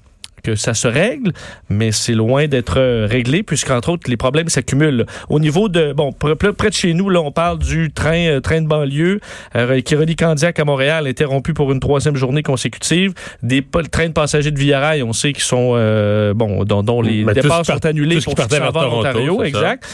que 0.42 0.54
ça 0.54 0.74
se 0.74 0.88
règle, 0.88 1.32
mais 1.68 1.92
c'est 1.92 2.14
loin 2.14 2.48
d'être 2.48 2.78
euh, 2.78 3.06
réglé 3.08 3.42
puisqu'entre 3.42 3.90
autres 3.90 4.10
les 4.10 4.16
problèmes 4.16 4.48
s'accumulent. 4.48 5.06
Au 5.28 5.38
niveau 5.38 5.68
de 5.68 5.92
bon 5.92 6.12
près, 6.12 6.34
de 6.34 6.74
chez 6.74 6.94
nous 6.94 7.08
là, 7.08 7.20
on 7.20 7.30
parle 7.30 7.58
du 7.58 7.92
train 7.92 8.26
euh, 8.26 8.40
train 8.40 8.60
de 8.60 8.66
banlieue 8.66 9.20
euh, 9.56 9.80
qui 9.80 9.94
relie 9.94 10.16
Candiac 10.16 10.58
à 10.58 10.64
Montréal 10.64 11.06
interrompu 11.06 11.54
pour 11.54 11.72
une 11.72 11.80
troisième 11.80 12.16
journée 12.16 12.42
consécutive. 12.42 13.12
Des 13.42 13.64
trains 13.90 14.08
de 14.08 14.12
passagers 14.12 14.50
de 14.50 14.58
Via 14.58 14.80
Rail, 14.80 15.02
on 15.02 15.12
sait 15.12 15.32
qu'ils 15.32 15.44
sont 15.44 15.72
euh, 15.74 16.34
bon 16.34 16.64
dont, 16.64 16.82
dont 16.82 17.02
les 17.02 17.24
départs 17.24 17.62
qui 17.62 17.72
sont 17.72 17.86
annulés 17.86 18.20
pour 18.20 18.34
qui 18.34 18.42
va 18.42 18.68
en 18.68 18.72
Toronto, 18.72 18.98
Ontario, 18.98 19.42
exact. 19.42 19.84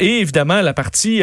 Et 0.00 0.20
évidemment 0.20 0.60
la 0.60 0.74
partie 0.74 1.22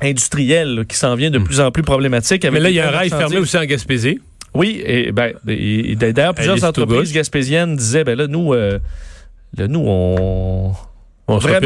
industrielle 0.00 0.74
là, 0.76 0.84
qui 0.84 0.96
s'en 0.96 1.14
vient 1.14 1.30
de 1.30 1.38
plus 1.38 1.60
en 1.60 1.70
plus 1.70 1.82
problématique. 1.82 2.44
avec 2.44 2.52
Hmm. 2.60 2.62
Mais 2.62 2.70
là, 2.70 2.70
il 2.70 2.76
y 2.76 2.80
a 2.80 2.88
un 2.88 2.90
rail 2.92 3.10
fermé 3.10 3.38
aussi 3.38 3.56
en 3.58 3.64
Gaspésie. 3.64 4.20
Oui, 4.54 4.82
et, 4.84 5.12
ben, 5.12 5.32
et- 5.46 5.92
et 5.92 5.94
d'ailleurs, 5.96 6.34
plusieurs 6.34 6.56
entreprises 6.64 7.12
gaspésiennes 7.12 7.76
disaient, 7.76 8.04
ben 8.04 8.16
là, 8.16 8.26
nous, 8.26 8.54
euh, 8.54 8.78
là, 9.56 9.68
nous, 9.68 9.84
on, 9.86 10.72
On 11.30 11.36
vraiment 11.38 11.60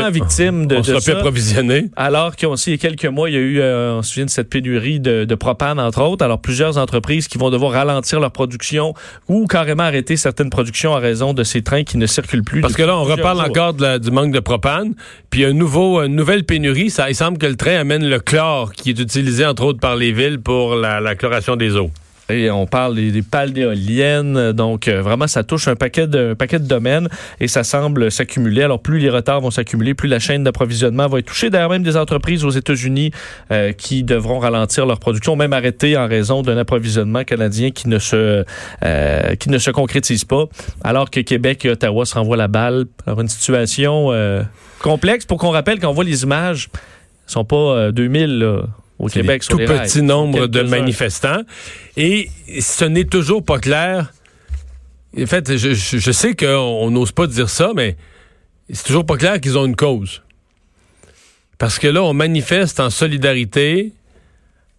de, 0.67 0.75
on 0.76 0.81
de 0.81 0.85
ça. 1.12 1.19
approvisionné. 1.19 1.87
Alors 1.94 2.35
qu'on 2.37 2.56
sait, 2.56 2.73
il 2.73 2.75
y 2.75 2.75
a 2.75 2.79
quelques 2.79 3.05
mois, 3.06 3.31
il 3.31 3.35
y 3.35 3.37
a 3.37 3.41
eu, 3.41 3.61
euh, 3.61 3.99
on 3.99 4.03
se 4.03 4.11
souvient 4.11 4.25
de 4.25 4.31
cette 4.31 4.50
pénurie 4.50 4.99
de, 4.99 5.25
de 5.25 5.35
propane, 5.37 5.79
entre 5.79 6.03
autres. 6.03 6.25
Alors, 6.25 6.41
plusieurs 6.41 6.79
entreprises 6.79 7.29
qui 7.29 7.38
vont 7.38 7.49
devoir 7.50 7.73
ralentir 7.73 8.19
leur 8.19 8.32
production 8.32 8.93
ou 9.29 9.47
carrément 9.47 9.85
arrêter 9.85 10.17
certaines 10.17 10.50
productions 10.50 10.94
à 10.94 10.99
raison 10.99 11.32
de 11.32 11.44
ces 11.44 11.62
trains 11.62 11.85
qui 11.85 11.96
ne 11.96 12.06
circulent 12.06 12.43
plus. 12.43 12.60
Parce 12.60 12.75
que 12.75 12.82
là, 12.82 12.98
on 12.98 13.05
reparle 13.05 13.39
jours. 13.39 13.46
encore 13.48 13.75
de 13.75 13.82
la- 13.82 13.98
du 14.01 14.10
manque 14.10 14.32
de 14.32 14.41
propane. 14.41 14.94
Puis 15.31 15.44
un 15.44 15.53
nouveau, 15.53 16.03
une 16.03 16.17
nouvelle 16.17 16.43
pénurie. 16.44 16.91
Ça, 16.91 17.08
il 17.08 17.15
semble 17.15 17.39
que 17.39 17.46
le 17.46 17.56
train 17.56 17.77
amène 17.79 18.05
le 18.08 18.19
chlore 18.19 18.72
qui 18.72 18.91
est 18.91 18.98
utilisé 18.98 19.46
entre 19.46 19.65
autres 19.65 19.79
par 19.81 19.94
les 19.94 20.10
villes 20.13 20.41
pour 20.41 20.75
la, 20.75 21.01
la 21.01 21.15
chloration 21.15 21.55
des 21.56 21.77
eaux. 21.77 21.91
Et 22.31 22.50
on 22.50 22.67
parle 22.67 22.94
des, 22.94 23.22
pales 23.22 23.52
d'éoliennes. 23.52 24.52
Donc, 24.52 24.88
euh, 24.88 25.02
vraiment, 25.02 25.26
ça 25.26 25.43
touche 25.44 25.69
un 25.69 25.76
paquet, 25.76 26.06
de, 26.06 26.36
domaines 26.58 27.08
et 27.41 27.48
ça 27.48 27.64
semble 27.64 28.10
s'accumuler. 28.10 28.62
Alors, 28.62 28.81
plus 28.81 28.98
les 28.98 29.10
retards 29.10 29.41
vont 29.41 29.50
s'accumuler, 29.50 29.94
plus 29.94 30.08
la 30.08 30.19
chaîne 30.19 30.44
d'approvisionnement 30.44 31.08
va 31.08 31.19
être 31.19 31.26
touchée. 31.26 31.50
D'ailleurs, 31.50 31.70
même 31.70 31.82
des 31.82 31.96
entreprises 31.96 32.44
aux 32.44 32.50
États-Unis 32.50 33.10
euh, 33.50 33.72
qui 33.72 34.05
devront 34.05 34.38
ralentir 34.38 34.86
leur 34.86 34.98
production, 34.98 35.36
même 35.36 35.52
arrêter 35.52 35.96
en 35.96 36.06
raison 36.06 36.43
d'un 36.43 36.56
approvisionnement 36.56 37.24
canadien 37.24 37.70
qui 37.70 37.88
ne 37.88 37.98
se, 37.98 38.44
euh, 38.84 39.34
qui 39.36 39.50
ne 39.50 39.58
se 39.58 39.70
concrétise 39.70 40.24
pas. 40.24 40.46
Alors 40.82 41.10
que 41.10 41.20
Québec 41.20 41.64
et 41.64 41.70
Ottawa 41.70 42.06
se 42.06 42.14
renvoient 42.14 42.36
la 42.36 42.48
balle. 42.48 42.86
Alors, 43.06 43.20
une 43.20 43.29
situation 43.29 44.10
complexe. 44.82 45.24
Pour 45.24 45.38
qu'on 45.38 45.50
rappelle, 45.50 45.81
quand 45.81 45.88
on 45.88 45.94
voit 45.94 46.05
les 46.05 46.24
images, 46.24 46.69
ils 47.29 47.32
sont 47.32 47.44
pas 47.44 47.56
euh, 47.56 47.93
2000 47.93 48.38
là, 48.38 48.62
au 49.03 49.09
C'est 49.09 49.21
Québec 49.21 49.41
des 49.43 49.44
sur 49.47 49.53
tout 49.55 49.59
les 49.59 49.67
rails. 49.67 49.87
petit 49.87 50.01
nombre 50.03 50.47
de 50.47 50.63
manifestants. 50.63 51.43
Et 51.99 52.31
ce 52.61 52.85
n'est 52.87 53.05
toujours 53.05 53.44
pas 53.44 53.59
clair. 53.59 54.13
En 55.21 55.27
fait, 55.27 55.56
je, 55.56 55.75
je- 55.75 55.99
je 55.99 56.11
sais 56.13 56.35
qu'on 56.35 56.91
n'ose 56.91 57.13
pas 57.13 57.27
dire 57.27 57.51
ça, 57.51 57.73
mais 57.77 57.97
c'est 58.73 58.85
toujours 58.87 59.05
pas 59.05 59.17
clair 59.19 59.39
qu'ils 59.41 59.59
ont 59.59 59.67
une 59.67 59.77
cause. 59.77 60.23
Parce 61.59 61.79
que 61.79 61.87
là, 61.89 62.03
on 62.03 62.15
manifeste 62.15 62.81
en 62.81 62.89
solidarité 62.91 63.93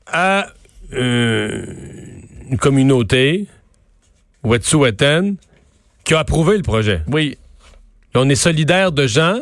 à 0.08 0.48
euh, 0.94 1.66
une 2.50 2.58
communauté, 2.58 3.46
Wet'suwet'en, 4.44 5.36
qui 6.04 6.14
a 6.14 6.20
approuvé 6.20 6.58
le 6.58 6.64
projet. 6.64 7.02
Oui, 7.08 7.38
Là, 8.16 8.22
on 8.22 8.30
est 8.30 8.36
solidaire 8.36 8.92
de 8.92 9.08
gens 9.08 9.40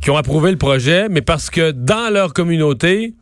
qui 0.00 0.10
ont 0.10 0.16
approuvé 0.16 0.52
le 0.52 0.56
projet, 0.58 1.08
mais 1.08 1.20
parce 1.22 1.50
que 1.50 1.72
dans 1.72 2.12
leur 2.12 2.32
communauté, 2.32 3.12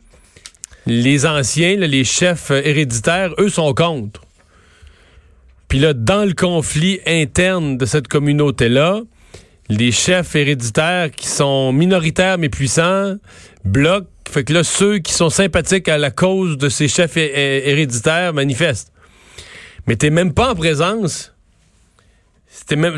les 0.86 1.26
anciens, 1.26 1.76
les 1.76 2.04
chefs 2.04 2.50
euh, 2.50 2.60
héréditaires, 2.64 3.32
eux 3.38 3.48
sont 3.48 3.72
contre. 3.74 4.22
Puis 5.68 5.78
là, 5.78 5.94
dans 5.94 6.24
le 6.24 6.34
conflit 6.34 7.00
interne 7.06 7.78
de 7.78 7.86
cette 7.86 8.08
communauté-là, 8.08 9.00
les 9.68 9.92
chefs 9.92 10.34
héréditaires 10.36 11.10
qui 11.10 11.28
sont 11.28 11.72
minoritaires 11.72 12.36
mais 12.36 12.48
puissants 12.48 13.14
bloquent. 13.64 14.08
Fait 14.28 14.44
que 14.44 14.52
là, 14.52 14.64
ceux 14.64 14.98
qui 14.98 15.12
sont 15.12 15.30
sympathiques 15.30 15.88
à 15.88 15.98
la 15.98 16.10
cause 16.10 16.58
de 16.58 16.68
ces 16.68 16.88
chefs 16.88 17.16
hé- 17.16 17.32
hé- 17.34 17.68
héréditaires 17.70 18.32
manifestent. 18.34 18.92
Mais 19.86 19.96
t'es 19.96 20.10
même 20.10 20.32
pas 20.34 20.52
en 20.52 20.54
présence. 20.54 21.34
C'était 22.48 22.76
même. 22.76 22.96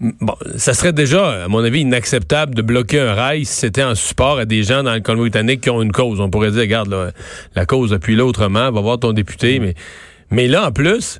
Bon, 0.00 0.34
ça 0.56 0.72
serait 0.72 0.94
déjà, 0.94 1.44
à 1.44 1.48
mon 1.48 1.62
avis, 1.62 1.80
inacceptable 1.80 2.54
de 2.54 2.62
bloquer 2.62 3.00
un 3.00 3.12
rail 3.12 3.44
si 3.44 3.54
c'était 3.54 3.82
en 3.82 3.94
support 3.94 4.38
à 4.38 4.46
des 4.46 4.62
gens 4.62 4.82
dans 4.82 4.94
le 4.94 5.00
Colombie-Britannique 5.00 5.60
qui 5.60 5.68
ont 5.68 5.82
une 5.82 5.92
cause. 5.92 6.20
On 6.20 6.30
pourrait 6.30 6.50
dire, 6.52 6.60
regarde, 6.60 6.88
là, 6.88 7.10
la 7.54 7.66
cause 7.66 7.92
appuie 7.92 8.16
là 8.16 8.24
autrement, 8.24 8.72
va 8.72 8.80
voir 8.80 8.98
ton 8.98 9.12
député. 9.12 9.58
Mais, 9.58 9.74
mais 10.30 10.48
là, 10.48 10.68
en 10.68 10.72
plus, 10.72 11.18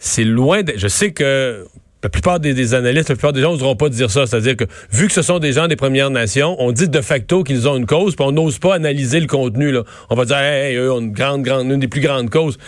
c'est 0.00 0.24
loin 0.24 0.64
de... 0.64 0.72
Je 0.76 0.88
sais 0.88 1.12
que 1.12 1.64
la 2.02 2.08
plupart 2.08 2.40
des, 2.40 2.52
des 2.52 2.74
analystes, 2.74 3.10
la 3.10 3.14
plupart 3.14 3.32
des 3.32 3.42
gens 3.42 3.52
n'oseront 3.52 3.76
pas 3.76 3.88
dire 3.90 4.10
ça. 4.10 4.26
C'est-à-dire 4.26 4.56
que, 4.56 4.64
vu 4.90 5.06
que 5.06 5.12
ce 5.12 5.22
sont 5.22 5.38
des 5.38 5.52
gens 5.52 5.68
des 5.68 5.76
Premières 5.76 6.10
Nations, 6.10 6.56
on 6.58 6.72
dit 6.72 6.88
de 6.88 7.00
facto 7.02 7.44
qu'ils 7.44 7.68
ont 7.68 7.76
une 7.76 7.86
cause, 7.86 8.16
puis 8.16 8.26
on 8.26 8.32
n'ose 8.32 8.58
pas 8.58 8.74
analyser 8.74 9.20
le 9.20 9.28
contenu. 9.28 9.70
Là. 9.70 9.84
On 10.10 10.16
va 10.16 10.24
dire, 10.24 10.38
hey, 10.38 10.72
hey, 10.72 10.76
eux 10.76 10.92
ont 10.92 11.00
une 11.00 11.12
grande, 11.12 11.42
grande, 11.42 11.70
une 11.70 11.78
des 11.78 11.88
plus 11.88 12.00
grandes 12.00 12.30
causes. 12.30 12.58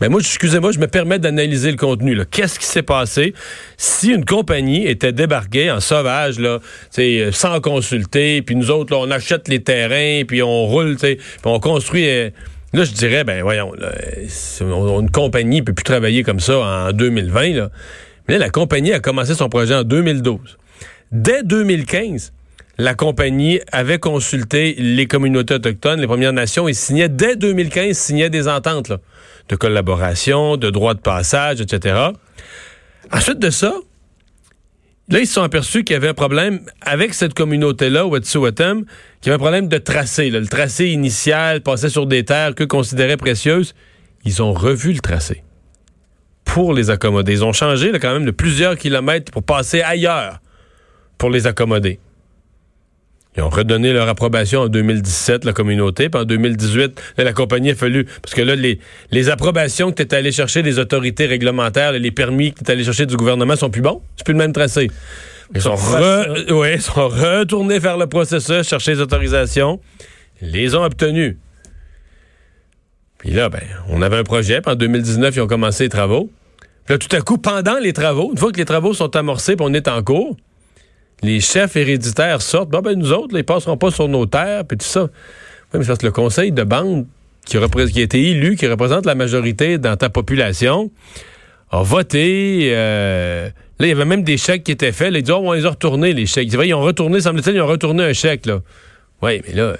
Mais 0.00 0.08
moi, 0.08 0.20
excusez-moi, 0.20 0.72
je 0.72 0.78
me 0.78 0.86
permets 0.88 1.18
d'analyser 1.18 1.70
le 1.70 1.76
contenu. 1.76 2.18
Qu'est-ce 2.30 2.58
qui 2.58 2.66
s'est 2.66 2.82
passé? 2.82 3.32
Si 3.76 4.10
une 4.10 4.24
compagnie 4.24 4.86
était 4.86 5.12
débarquée 5.12 5.70
en 5.70 5.80
sauvage, 5.80 6.38
là, 6.38 6.58
euh, 6.98 7.32
sans 7.32 7.60
consulter, 7.60 8.42
puis 8.42 8.56
nous 8.56 8.70
autres, 8.70 8.94
on 8.94 9.10
achète 9.10 9.48
les 9.48 9.62
terrains, 9.62 10.24
puis 10.26 10.42
on 10.42 10.66
roule, 10.66 10.96
puis 10.96 11.18
on 11.44 11.60
construit. 11.60 12.08
euh, 12.08 12.30
Là, 12.72 12.84
je 12.84 12.92
dirais, 12.92 13.24
ben 13.24 13.42
voyons, 13.42 13.72
là, 13.74 13.90
une 14.60 15.10
compagnie 15.10 15.62
peut 15.62 15.72
plus 15.72 15.84
travailler 15.84 16.24
comme 16.24 16.40
ça 16.40 16.58
en 16.58 16.92
2020. 16.92 17.54
Là. 17.54 17.70
Mais 18.28 18.34
là, 18.34 18.40
la 18.40 18.50
compagnie 18.50 18.92
a 18.92 19.00
commencé 19.00 19.34
son 19.34 19.48
projet 19.48 19.74
en 19.74 19.82
2012. 19.82 20.58
Dès 21.12 21.42
2015, 21.42 22.32
la 22.76 22.94
compagnie 22.94 23.60
avait 23.72 23.98
consulté 23.98 24.74
les 24.78 25.06
communautés 25.06 25.54
autochtones, 25.54 26.00
les 26.00 26.06
Premières 26.06 26.34
Nations, 26.34 26.68
et 26.68 26.74
signait, 26.74 27.08
dès 27.08 27.36
2015, 27.36 27.96
signait 27.96 28.28
des 28.28 28.48
ententes 28.48 28.92
de 29.48 29.56
collaboration, 29.56 30.56
de 30.56 30.70
droit 30.70 30.94
de 30.94 31.00
passage, 31.00 31.60
etc. 31.60 32.10
Ensuite 33.12 33.38
de 33.38 33.50
ça, 33.50 33.74
là, 35.08 35.20
ils 35.20 35.26
se 35.26 35.34
sont 35.34 35.42
aperçus 35.42 35.84
qu'il 35.84 35.94
y 35.94 35.96
avait 35.96 36.08
un 36.08 36.14
problème 36.14 36.60
avec 36.80 37.14
cette 37.14 37.34
communauté-là, 37.34 38.06
Wet'suwet'en, 38.06 38.82
qu'il 39.20 39.26
y 39.26 39.28
avait 39.28 39.34
un 39.34 39.38
problème 39.38 39.68
de 39.68 39.78
tracé. 39.78 40.30
Le 40.30 40.46
tracé 40.46 40.88
initial 40.88 41.62
passait 41.62 41.90
sur 41.90 42.06
des 42.06 42.24
terres 42.24 42.54
qu'eux 42.54 42.66
considéraient 42.66 43.16
précieuses. 43.16 43.74
Ils 44.24 44.42
ont 44.42 44.52
revu 44.52 44.92
le 44.92 45.00
tracé 45.00 45.44
pour 46.44 46.72
les 46.72 46.90
accommoder. 46.90 47.32
Ils 47.32 47.44
ont 47.44 47.52
changé 47.52 47.92
quand 48.00 48.12
même 48.12 48.24
de 48.24 48.30
plusieurs 48.30 48.76
kilomètres 48.76 49.30
pour 49.30 49.42
passer 49.42 49.82
ailleurs 49.82 50.40
pour 51.18 51.30
les 51.30 51.46
accommoder. 51.46 52.00
Ils 53.36 53.42
ont 53.42 53.50
redonné 53.50 53.92
leur 53.92 54.08
approbation 54.08 54.60
en 54.62 54.68
2017, 54.68 55.44
la 55.44 55.52
communauté, 55.52 56.08
puis 56.08 56.20
en 56.20 56.24
2018, 56.24 57.00
là, 57.18 57.24
la 57.24 57.32
compagnie 57.34 57.70
a 57.70 57.74
fallu... 57.74 58.06
Parce 58.22 58.34
que 58.34 58.40
là, 58.40 58.54
les, 58.56 58.80
les 59.10 59.28
approbations 59.28 59.92
que 59.92 60.02
tu 60.02 60.08
es 60.08 60.14
allé 60.14 60.32
chercher 60.32 60.62
des 60.62 60.78
autorités 60.78 61.26
réglementaires, 61.26 61.92
les 61.92 62.10
permis 62.10 62.52
que 62.54 62.60
tu 62.60 62.64
es 62.64 62.70
allé 62.70 62.84
chercher 62.84 63.04
du 63.04 63.16
gouvernement 63.16 63.54
sont 63.56 63.68
plus 63.68 63.82
bons? 63.82 64.00
C'est 64.16 64.24
plus 64.24 64.32
le 64.32 64.38
même 64.38 64.52
tracé. 64.54 64.90
Ils 65.54 65.60
sont, 65.60 65.74
re- 65.74 66.50
ouais, 66.52 66.76
ils 66.76 66.80
sont 66.82 67.08
retournés 67.08 67.78
faire 67.78 67.98
le 67.98 68.06
processus, 68.06 68.66
chercher 68.66 68.94
les 68.94 69.00
autorisations. 69.00 69.80
Ils 70.40 70.50
les 70.50 70.74
ont 70.74 70.82
obtenues. 70.82 71.38
Puis 73.18 73.30
là, 73.30 73.48
ben, 73.48 73.60
on 73.88 74.02
avait 74.02 74.16
un 74.16 74.24
projet, 74.24 74.60
puis 74.60 74.72
en 74.72 74.76
2019, 74.76 75.36
ils 75.36 75.40
ont 75.40 75.46
commencé 75.46 75.84
les 75.84 75.90
travaux. 75.90 76.30
Puis 76.84 76.94
là, 76.94 76.98
tout 76.98 77.14
à 77.14 77.20
coup, 77.20 77.38
pendant 77.38 77.78
les 77.78 77.92
travaux, 77.92 78.30
une 78.32 78.38
fois 78.38 78.50
que 78.50 78.56
les 78.58 78.64
travaux 78.64 78.94
sont 78.94 79.14
amorcés, 79.14 79.56
puis 79.56 79.66
on 79.68 79.74
est 79.74 79.88
en 79.88 80.02
cours, 80.02 80.36
les 81.22 81.40
chefs 81.40 81.76
héréditaires 81.76 82.42
sortent. 82.42 82.70
Ben, 82.70 82.94
nous 82.94 83.12
autres, 83.12 83.32
là, 83.34 83.40
ils 83.40 83.44
passeront 83.44 83.76
pas 83.76 83.90
sur 83.90 84.08
nos 84.08 84.26
terres, 84.26 84.64
puis 84.64 84.78
tout 84.78 84.86
ça. 84.86 85.02
Oui, 85.02 85.80
mais 85.80 85.84
parce 85.84 85.98
que 85.98 86.06
le 86.06 86.12
conseil 86.12 86.52
de 86.52 86.62
bande 86.62 87.06
qui, 87.46 87.56
a 87.56 88.02
été 88.02 88.30
élu, 88.30 88.56
qui 88.56 88.66
représente 88.66 89.06
la 89.06 89.14
majorité 89.14 89.78
dans 89.78 89.96
ta 89.96 90.10
population, 90.10 90.90
a 91.70 91.82
voté. 91.82 92.70
euh, 92.72 93.48
là, 93.78 93.86
il 93.86 93.88
y 93.88 93.92
avait 93.92 94.04
même 94.04 94.22
des 94.22 94.36
chèques 94.36 94.64
qui 94.64 94.72
étaient 94.72 94.92
faits. 94.92 95.12
Là, 95.12 95.18
ils 95.18 95.22
disaient, 95.22 95.36
oh, 95.36 95.42
on 95.44 95.52
les 95.52 95.64
a 95.64 95.70
retournés, 95.70 96.12
les 96.12 96.26
chèques. 96.26 96.52
Ils, 96.52 96.74
ont 96.74 96.82
retourné, 96.82 97.20
semble-t-il, 97.20 97.56
ils 97.56 97.60
ont 97.60 97.66
retourné 97.66 98.04
un 98.04 98.12
chèque, 98.12 98.46
là. 98.46 98.60
Oui, 99.22 99.40
mais 99.46 99.54
là, 99.54 99.76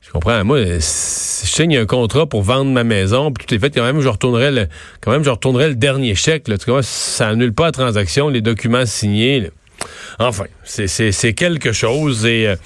je 0.00 0.10
comprends. 0.10 0.44
Moi, 0.44 0.80
si 0.80 1.46
je 1.46 1.52
signe 1.52 1.76
un 1.76 1.86
contrat 1.86 2.26
pour 2.26 2.42
vendre 2.42 2.70
ma 2.70 2.84
maison, 2.84 3.32
puis 3.32 3.46
tout 3.46 3.54
est 3.54 3.58
fait, 3.58 3.70
quand 3.70 3.84
même, 3.84 4.00
je 4.00 4.08
retournerai 4.08 4.50
le, 4.50 4.66
quand 5.00 5.10
même, 5.10 5.24
je 5.24 5.30
retournerai 5.30 5.68
le 5.68 5.74
dernier 5.74 6.14
chèque, 6.14 6.48
là. 6.48 6.58
Tu 6.58 6.66
comprends? 6.66 6.82
Ça 6.82 7.28
annule 7.28 7.54
pas 7.54 7.66
la 7.66 7.72
transaction, 7.72 8.28
les 8.28 8.40
documents 8.42 8.86
signés. 8.86 9.50
Enfin, 10.18 10.44
c'est- 10.64 11.32
quelque 11.34 11.72
chose 11.72 12.26
et 12.26 12.46
euh, 12.48 12.56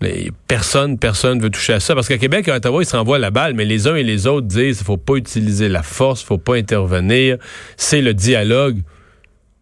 mais 0.00 0.30
personne, 0.48 0.98
personne 0.98 1.40
veut 1.40 1.50
toucher 1.50 1.74
à 1.74 1.80
ça. 1.80 1.94
Parce 1.94 2.08
qu'à 2.08 2.18
Québec, 2.18 2.48
à 2.48 2.56
Ottawa, 2.56 2.82
ils 2.82 2.86
se 2.86 2.96
renvoient 2.96 3.18
la 3.20 3.30
balle, 3.30 3.54
mais 3.54 3.64
les 3.64 3.86
uns 3.86 3.94
et 3.94 4.02
les 4.02 4.26
autres 4.26 4.46
disent 4.48 4.78
qu'il 4.78 4.86
faut 4.86 4.96
pas 4.96 5.14
utiliser 5.14 5.68
la 5.68 5.82
force, 5.84 6.22
faut 6.22 6.38
pas 6.38 6.56
intervenir. 6.56 7.36
C'est 7.76 8.02
le 8.02 8.12
dialogue. 8.12 8.78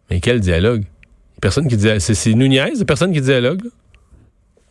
Mais 0.09 0.19
quel 0.19 0.39
dialogue? 0.39 0.83
Personne 1.41 1.67
qui 1.67 1.77
dit. 1.77 1.87
C'est 1.99 2.33
Nunez, 2.33 2.71
personne 2.87 3.13
qui 3.13 3.21
dialogue? 3.21 3.61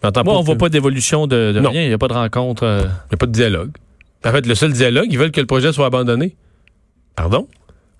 Moi, 0.03 0.11
on 0.39 0.41
que- 0.41 0.47
voit 0.47 0.57
pas 0.57 0.69
d'évolution 0.71 1.27
de, 1.27 1.53
rien. 1.71 1.83
Il 1.83 1.89
n'y 1.89 1.95
a 1.95 1.99
pas 1.99 2.09
de 2.09 2.15
rencontre. 2.15 2.65
euh. 2.65 2.81
il 2.81 3.11
n'y 3.11 3.15
a 3.15 3.17
pas 3.17 3.27
de 3.27 3.33
dialogue. 3.33 3.71
En 4.25 4.33
fait, 4.33 4.47
le 4.47 4.55
seul 4.55 4.73
dialogue, 4.73 5.07
ils 5.11 5.19
veulent 5.19 5.31
que 5.31 5.41
le 5.41 5.47
projet 5.47 5.73
soit 5.73 5.87
abandonné. 5.87 6.35
Pardon? 7.17 7.47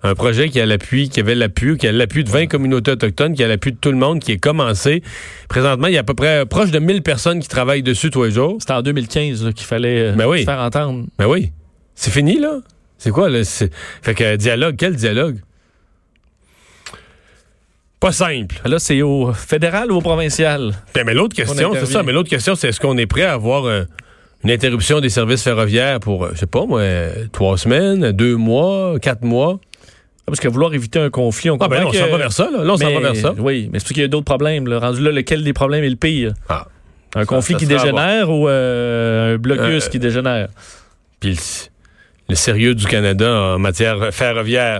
Un 0.03 0.15
projet 0.15 0.49
qui 0.49 0.59
a 0.59 0.65
l'appui, 0.65 1.09
qui 1.09 1.19
avait 1.19 1.35
l'appui, 1.35 1.77
qui 1.77 1.87
a 1.87 1.91
l'appui 1.91 2.23
de 2.23 2.29
20 2.29 2.47
communautés 2.47 2.91
autochtones, 2.91 3.35
qui 3.35 3.43
a 3.43 3.47
l'appui 3.47 3.71
de 3.71 3.77
tout 3.77 3.91
le 3.91 3.97
monde, 3.97 4.19
qui 4.19 4.31
est 4.31 4.39
commencé. 4.39 5.03
Présentement, 5.47 5.87
il 5.87 5.93
y 5.93 5.97
a 5.97 5.99
à 5.99 6.03
peu 6.03 6.15
près 6.15 6.45
proche 6.47 6.71
de 6.71 6.79
1000 6.79 7.03
personnes 7.03 7.39
qui 7.39 7.47
travaillent 7.47 7.83
dessus 7.83 8.09
tous 8.09 8.23
les 8.23 8.31
jours. 8.31 8.57
C'était 8.59 8.73
en 8.73 8.81
2015 8.81 9.45
là, 9.45 9.51
qu'il 9.51 9.67
fallait 9.67 10.09
euh, 10.09 10.13
Ben 10.13 10.25
oui. 10.27 10.39
se 10.39 10.45
faire 10.45 10.59
entendre. 10.59 11.05
Ben 11.19 11.27
oui. 11.27 11.51
C'est 11.93 12.09
fini, 12.11 12.39
là? 12.39 12.61
C'est 12.97 13.11
quoi, 13.11 13.29
là? 13.29 13.43
Fait 14.01 14.13
que 14.15 14.35
dialogue, 14.37 14.75
quel 14.77 14.95
dialogue? 14.95 15.39
Pas 17.99 18.11
simple. 18.11 18.59
Là, 18.65 18.79
c'est 18.79 19.03
au 19.03 19.31
fédéral 19.33 19.91
ou 19.91 19.97
au 19.97 20.01
provincial? 20.01 20.73
Ben, 20.95 21.03
mais 21.05 21.13
l'autre 21.13 21.35
question, 21.35 21.73
c'est 21.75 21.85
ça. 21.85 22.01
Mais 22.01 22.11
l'autre 22.11 22.29
question, 22.29 22.55
c'est 22.55 22.69
est-ce 22.69 22.79
qu'on 22.79 22.97
est 22.97 23.05
prêt 23.05 23.23
à 23.23 23.33
avoir 23.33 23.65
euh, 23.65 23.83
une 24.43 24.49
interruption 24.49 24.99
des 24.99 25.09
services 25.09 25.43
ferroviaires 25.43 25.99
pour, 25.99 26.23
euh, 26.25 26.31
je 26.33 26.39
sais 26.39 26.47
pas, 26.47 26.65
moi, 26.65 26.81
trois 27.31 27.59
semaines, 27.59 28.11
deux 28.11 28.35
mois, 28.37 28.95
quatre 28.99 29.23
mois? 29.23 29.59
Ah, 30.21 30.23
Parce 30.27 30.39
que 30.39 30.47
vouloir 30.47 30.73
éviter 30.73 30.99
un 30.99 31.09
conflit, 31.09 31.49
on 31.49 31.55
Ah, 31.55 31.57
comprend 31.59 31.79
ben 31.79 31.85
on 31.87 31.91
que- 31.91 31.97
s'en 31.97 32.09
va 32.09 32.17
vers 32.17 32.31
ça, 32.31 32.49
là. 32.51 32.63
Là, 32.63 32.73
on 32.73 32.77
s'en 32.77 32.91
va 32.93 32.99
vers 32.99 33.15
ça. 33.15 33.33
Oui, 33.37 33.69
mais 33.71 33.79
c'est 33.79 33.85
parce 33.85 33.93
qu'il 33.93 34.01
y 34.03 34.05
a 34.05 34.07
d'autres 34.07 34.25
problèmes. 34.25 34.67
Là. 34.67 34.79
Rendu 34.79 35.01
là, 35.01 35.11
lequel 35.11 35.43
des 35.43 35.53
problèmes 35.53 35.83
est 35.83 35.89
le 35.89 35.95
pire? 35.95 36.33
Ah. 36.49 36.67
Un 37.15 37.25
conflit 37.25 37.53
ça 37.53 37.59
qui 37.59 37.65
dégénère 37.65 38.29
ou 38.29 38.47
euh, 38.47 39.35
un 39.35 39.37
blocus 39.37 39.85
Euh, 39.85 39.89
qui 39.89 39.99
dégénère? 39.99 40.47
Puis 41.19 41.31
le, 41.31 41.37
le 42.29 42.35
sérieux 42.35 42.73
du 42.75 42.85
Canada 42.85 43.29
en 43.55 43.59
matière 43.59 44.13
ferroviaire. 44.13 44.69